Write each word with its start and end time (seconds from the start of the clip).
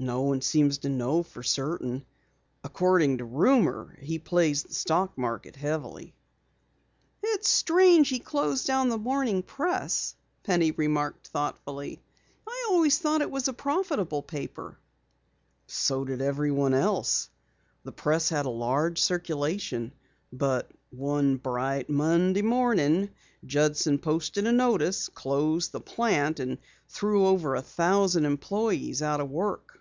"No 0.00 0.22
one 0.22 0.42
seems 0.42 0.78
to 0.78 0.88
know 0.88 1.24
for 1.24 1.42
certain. 1.42 2.06
According 2.62 3.18
to 3.18 3.24
rumor 3.24 3.98
he 4.00 4.20
plays 4.20 4.62
the 4.62 4.72
stock 4.72 5.18
market 5.18 5.56
heavily." 5.56 6.14
"It's 7.20 7.48
strange 7.50 8.08
he 8.08 8.20
closed 8.20 8.64
down 8.64 8.90
the 8.90 8.96
Morning 8.96 9.42
Press," 9.42 10.14
Penny 10.44 10.70
remarked 10.70 11.26
thoughtfully. 11.26 12.00
"I 12.46 12.66
always 12.70 12.96
thought 13.00 13.22
it 13.22 13.30
was 13.32 13.48
a 13.48 13.52
profitable 13.52 14.22
paper." 14.22 14.78
"So 15.66 16.04
did 16.04 16.22
everyone 16.22 16.74
else. 16.74 17.28
The 17.82 17.90
Press 17.90 18.28
had 18.28 18.46
a 18.46 18.50
large 18.50 19.00
circulation. 19.02 19.92
But 20.32 20.70
one 20.90 21.38
bright 21.38 21.90
Monday 21.90 22.42
morning 22.42 23.10
Judson 23.44 23.98
posted 23.98 24.46
a 24.46 24.52
notice, 24.52 25.08
closed 25.08 25.72
the 25.72 25.80
plant, 25.80 26.38
and 26.38 26.58
threw 26.88 27.26
over 27.26 27.56
a 27.56 27.62
thousand 27.62 28.26
employes 28.26 29.02
out 29.02 29.18
of 29.18 29.28
work." 29.28 29.74